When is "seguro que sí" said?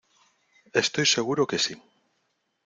1.05-1.79